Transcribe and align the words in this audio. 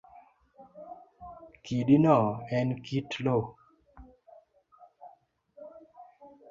Kidino 1.63 2.17
en 2.57 2.67
kit 2.85 3.09
loo 3.25 3.43